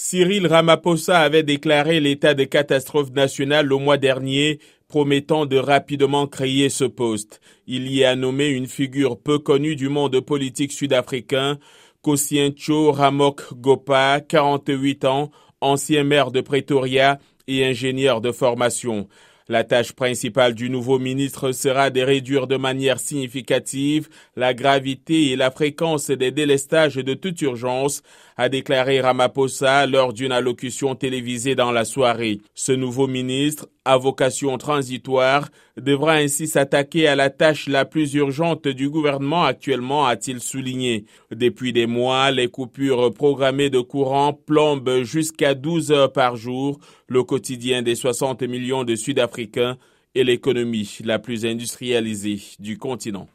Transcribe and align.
Cyril 0.00 0.46
Ramaphosa 0.46 1.18
avait 1.18 1.42
déclaré 1.42 1.98
l'état 1.98 2.32
de 2.32 2.44
catastrophe 2.44 3.10
nationale 3.10 3.66
le 3.66 3.78
mois 3.78 3.96
dernier, 3.96 4.60
promettant 4.86 5.44
de 5.44 5.56
rapidement 5.56 6.28
créer 6.28 6.68
ce 6.68 6.84
poste. 6.84 7.40
Il 7.66 7.90
y 7.92 8.04
a 8.04 8.14
nommé 8.14 8.46
une 8.46 8.68
figure 8.68 9.18
peu 9.18 9.40
connue 9.40 9.74
du 9.74 9.88
monde 9.88 10.20
politique 10.20 10.70
sud-africain, 10.70 11.58
Kosiencho 12.02 12.92
Ramok 12.92 13.54
Gopa, 13.54 14.20
48 14.20 15.04
ans, 15.04 15.32
ancien 15.60 16.04
maire 16.04 16.30
de 16.30 16.42
Pretoria 16.42 17.18
et 17.48 17.66
ingénieur 17.66 18.20
de 18.20 18.30
formation. 18.30 19.08
La 19.50 19.64
tâche 19.64 19.92
principale 19.92 20.54
du 20.54 20.68
nouveau 20.68 20.98
ministre 20.98 21.52
sera 21.52 21.88
de 21.88 22.02
réduire 22.02 22.46
de 22.46 22.58
manière 22.58 23.00
significative 23.00 24.10
la 24.36 24.52
gravité 24.52 25.30
et 25.30 25.36
la 25.36 25.50
fréquence 25.50 26.10
des 26.10 26.30
délestages 26.30 26.96
de 26.96 27.14
toute 27.14 27.40
urgence, 27.40 28.02
a 28.36 28.50
déclaré 28.50 29.00
Ramaphosa 29.00 29.86
lors 29.86 30.12
d'une 30.12 30.32
allocution 30.32 30.94
télévisée 30.94 31.54
dans 31.54 31.72
la 31.72 31.86
soirée. 31.86 32.40
Ce 32.54 32.72
nouveau 32.72 33.06
ministre, 33.08 33.68
à 33.84 33.96
vocation 33.96 34.56
transitoire, 34.58 35.48
devra 35.76 36.12
ainsi 36.12 36.46
s'attaquer 36.46 37.08
à 37.08 37.16
la 37.16 37.30
tâche 37.30 37.68
la 37.68 37.84
plus 37.84 38.14
urgente 38.14 38.68
du 38.68 38.90
gouvernement 38.90 39.44
actuellement, 39.44 40.06
a-t-il 40.06 40.40
souligné. 40.40 41.06
Depuis 41.32 41.72
des 41.72 41.86
mois, 41.86 42.30
les 42.30 42.48
coupures 42.48 43.12
programmées 43.14 43.70
de 43.70 43.80
courant 43.80 44.34
plombent 44.34 45.02
jusqu'à 45.02 45.54
12 45.54 45.90
heures 45.90 46.12
par 46.12 46.36
jour 46.36 46.78
le 47.08 47.24
quotidien 47.24 47.82
des 47.82 47.94
60 47.94 48.42
millions 48.42 48.84
de 48.84 48.94
Sud-Africains 48.94 49.37
et 50.14 50.24
l'économie 50.24 50.98
la 51.04 51.18
plus 51.18 51.46
industrialisée 51.46 52.40
du 52.58 52.78
continent. 52.78 53.28